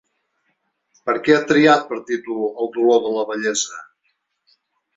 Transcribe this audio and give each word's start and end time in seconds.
Per 1.09 1.15
què 1.27 1.35
ha 1.35 1.43
triat 1.51 1.85
per 1.91 1.99
títol 2.09 2.41
El 2.65 2.73
dolor 2.79 2.99
de 3.07 3.15
la 3.19 3.29
bellesa? 3.35 3.87